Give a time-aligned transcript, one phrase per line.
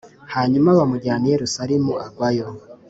[0.33, 2.47] Hanyuma bamujyana i Yerusalemu agwayo.